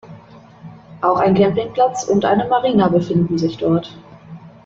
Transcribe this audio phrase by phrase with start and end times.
[1.01, 3.95] Auch ein Campingplatz und eine Marina befinden sich dort.